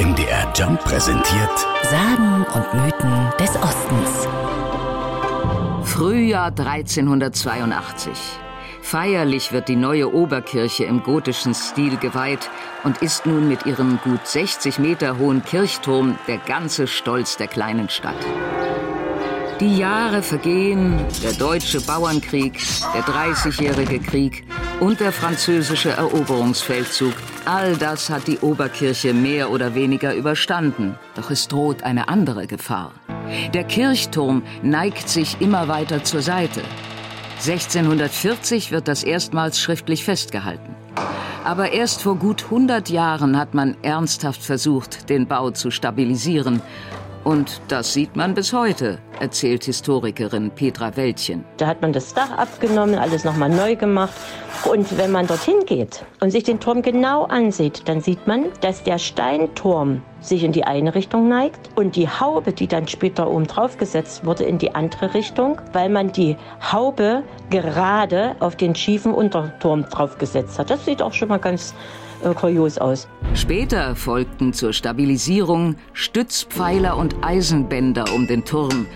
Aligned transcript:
MDR 0.00 0.52
Jump 0.56 0.82
präsentiert 0.82 1.66
Sagen 1.84 2.44
und 2.52 2.74
Mythen 2.74 3.30
des 3.38 3.50
Ostens. 3.56 4.28
Frühjahr 5.84 6.48
1382. 6.48 8.10
Feierlich 8.82 9.52
wird 9.52 9.68
die 9.68 9.76
neue 9.76 10.12
Oberkirche 10.12 10.84
im 10.84 11.04
gotischen 11.04 11.54
Stil 11.54 11.96
geweiht 11.96 12.50
und 12.82 13.02
ist 13.02 13.24
nun 13.24 13.46
mit 13.46 13.66
ihrem 13.66 14.00
gut 14.02 14.26
60 14.26 14.80
Meter 14.80 15.16
hohen 15.18 15.44
Kirchturm 15.44 16.18
der 16.26 16.38
ganze 16.38 16.88
Stolz 16.88 17.36
der 17.36 17.46
kleinen 17.46 17.88
Stadt. 17.88 18.16
Die 19.60 19.78
Jahre 19.78 20.20
vergehen, 20.22 20.98
der 21.22 21.32
deutsche 21.32 21.80
Bauernkrieg, 21.80 22.58
der 22.92 23.02
Dreißigjährige 23.02 24.00
Krieg 24.00 24.44
und 24.80 24.98
der 24.98 25.12
französische 25.12 25.90
Eroberungsfeldzug. 25.90 27.12
All 27.44 27.76
das 27.76 28.10
hat 28.10 28.26
die 28.26 28.38
Oberkirche 28.38 29.14
mehr 29.14 29.50
oder 29.50 29.76
weniger 29.76 30.12
überstanden. 30.12 30.98
Doch 31.14 31.30
es 31.30 31.46
droht 31.46 31.84
eine 31.84 32.08
andere 32.08 32.48
Gefahr. 32.48 32.90
Der 33.54 33.62
Kirchturm 33.62 34.42
neigt 34.62 35.08
sich 35.08 35.40
immer 35.40 35.68
weiter 35.68 36.02
zur 36.02 36.22
Seite. 36.22 36.62
1640 37.38 38.72
wird 38.72 38.88
das 38.88 39.04
erstmals 39.04 39.60
schriftlich 39.60 40.04
festgehalten. 40.04 40.74
Aber 41.44 41.72
erst 41.72 42.02
vor 42.02 42.16
gut 42.16 42.44
100 42.44 42.88
Jahren 42.88 43.38
hat 43.38 43.54
man 43.54 43.76
ernsthaft 43.82 44.42
versucht, 44.42 45.10
den 45.10 45.28
Bau 45.28 45.50
zu 45.50 45.70
stabilisieren 45.70 46.60
und 47.24 47.60
das 47.68 47.94
sieht 47.94 48.16
man 48.16 48.34
bis 48.34 48.52
heute, 48.52 48.98
erzählt 49.18 49.64
Historikerin 49.64 50.50
Petra 50.50 50.94
Wäldchen. 50.96 51.44
Da 51.56 51.66
hat 51.66 51.80
man 51.80 51.92
das 51.92 52.12
Dach 52.12 52.30
abgenommen, 52.30 52.96
alles 52.96 53.24
nochmal 53.24 53.48
neu 53.48 53.76
gemacht. 53.76 54.12
Und 54.70 54.96
wenn 54.98 55.10
man 55.10 55.26
dorthin 55.26 55.64
geht 55.66 56.04
und 56.20 56.30
sich 56.30 56.44
den 56.44 56.60
Turm 56.60 56.82
genau 56.82 57.24
ansieht, 57.24 57.82
dann 57.86 58.00
sieht 58.00 58.26
man, 58.26 58.46
dass 58.60 58.82
der 58.82 58.98
Steinturm 58.98 60.02
sich 60.20 60.44
in 60.44 60.52
die 60.52 60.64
eine 60.64 60.94
Richtung 60.94 61.28
neigt 61.28 61.70
und 61.76 61.96
die 61.96 62.08
Haube, 62.08 62.52
die 62.52 62.66
dann 62.66 62.88
später 62.88 63.30
oben 63.30 63.46
drauf 63.46 63.76
gesetzt 63.76 64.24
wurde, 64.24 64.44
in 64.44 64.58
die 64.58 64.74
andere 64.74 65.14
Richtung, 65.14 65.60
weil 65.72 65.88
man 65.88 66.12
die 66.12 66.36
Haube 66.72 67.22
gerade 67.50 68.36
auf 68.40 68.56
den 68.56 68.74
schiefen 68.74 69.12
Unterturm 69.12 69.84
draufgesetzt 69.90 70.58
hat. 70.58 70.70
Das 70.70 70.84
sieht 70.84 71.02
auch 71.02 71.12
schon 71.12 71.28
mal 71.28 71.38
ganz 71.38 71.74
äh, 72.22 72.34
kurios 72.34 72.78
aus. 72.78 73.08
Später 73.34 73.96
folgten 73.96 74.52
zur 74.52 74.72
Stabilisierung 74.72 75.76
Stützpfeiler 75.92 76.96
und 76.96 77.16
Eisenbänder 77.22 78.12
um 78.14 78.26
den 78.26 78.44
Turm. 78.44 78.86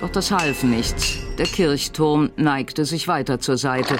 Doch 0.00 0.10
das 0.10 0.30
half 0.30 0.62
nichts. 0.62 1.18
Der 1.38 1.46
Kirchturm 1.46 2.30
neigte 2.36 2.84
sich 2.84 3.06
weiter 3.06 3.38
zur 3.38 3.58
Seite 3.58 3.96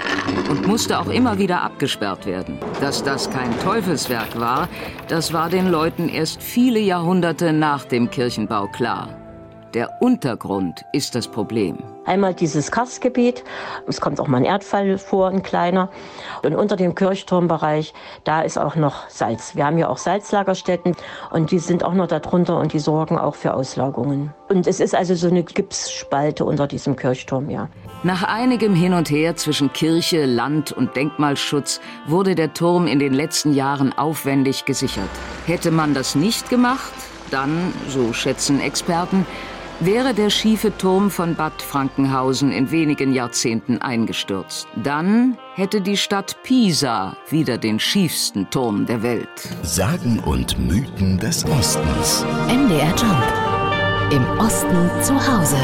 und 0.50 0.66
musste 0.66 0.98
auch 0.98 1.08
immer 1.08 1.38
wieder 1.38 1.62
abgesperrt 1.62 2.27
werden. 2.27 2.58
Dass 2.81 3.03
das 3.03 3.31
kein 3.31 3.58
Teufelswerk 3.61 4.38
war, 4.38 4.69
das 5.08 5.33
war 5.33 5.50
den 5.50 5.70
Leuten 5.70 6.08
erst 6.08 6.42
viele 6.42 6.81
Jahrhunderte 6.81 7.53
nach 7.53 7.84
dem 7.84 8.11
Kirchenbau 8.11 8.66
klar. 8.69 9.19
Der 9.74 10.02
Untergrund 10.02 10.84
ist 10.92 11.14
das 11.14 11.28
Problem. 11.28 11.78
Einmal 12.04 12.34
dieses 12.34 12.72
Karstgebiet, 12.72 13.44
es 13.86 14.00
kommt 14.00 14.18
auch 14.18 14.26
mal 14.26 14.38
ein 14.38 14.44
Erdfall 14.44 14.98
vor, 14.98 15.28
ein 15.28 15.44
kleiner. 15.44 15.90
Und 16.42 16.56
unter 16.56 16.74
dem 16.74 16.96
Kirchturmbereich, 16.96 17.94
da 18.24 18.42
ist 18.42 18.58
auch 18.58 18.74
noch 18.74 19.08
Salz. 19.08 19.54
Wir 19.54 19.66
haben 19.66 19.78
ja 19.78 19.88
auch 19.88 19.98
Salzlagerstätten 19.98 20.96
und 21.30 21.52
die 21.52 21.60
sind 21.60 21.84
auch 21.84 21.94
noch 21.94 22.08
darunter 22.08 22.58
und 22.58 22.72
die 22.72 22.80
sorgen 22.80 23.16
auch 23.16 23.36
für 23.36 23.54
Auslagungen. 23.54 24.34
Und 24.48 24.66
es 24.66 24.80
ist 24.80 24.92
also 24.92 25.14
so 25.14 25.28
eine 25.28 25.44
Gipsspalte 25.44 26.44
unter 26.44 26.66
diesem 26.66 26.96
Kirchturm, 26.96 27.48
ja. 27.48 27.68
Nach 28.02 28.24
einigem 28.24 28.74
Hin 28.74 28.92
und 28.92 29.08
Her 29.08 29.36
zwischen 29.36 29.72
Kirche, 29.72 30.26
Land 30.26 30.72
und 30.72 30.96
Denkmalschutz 30.96 31.80
wurde 32.08 32.34
der 32.34 32.54
Turm 32.54 32.88
in 32.88 32.98
den 32.98 33.12
letzten 33.12 33.52
Jahren 33.52 33.96
aufwendig 33.96 34.64
gesichert. 34.64 35.10
Hätte 35.46 35.70
man 35.70 35.94
das 35.94 36.16
nicht 36.16 36.50
gemacht, 36.50 36.92
dann, 37.30 37.72
so 37.88 38.12
schätzen 38.12 38.60
Experten, 38.60 39.26
wäre 39.81 40.14
der 40.14 40.31
schiefe 40.31 40.77
Turm 40.77 41.11
von 41.11 41.34
Bad 41.34 41.61
Frankenhausen 41.62 42.53
in 42.53 42.71
wenigen 42.71 43.12
Jahrzehnten 43.12 43.78
eingestürzt. 43.78 44.69
Dann 44.77 45.37
hätte 45.54 45.81
die 45.81 45.97
Stadt 45.97 46.37
Pisa 46.43 47.16
wieder 47.28 47.59
den 47.59 47.81
schiefsten 47.81 48.49
Turm 48.50 48.87
der 48.87 49.03
Welt. 49.03 49.28
Sagen 49.62 50.21
und 50.21 50.59
Mythen 50.59 51.19
des 51.19 51.44
Ostens. 51.47 52.25
MDR 52.49 52.94
Jump. 52.97 54.12
Im 54.12 54.38
Osten 54.38 54.91
zu 55.03 55.15
Hause. 55.15 55.59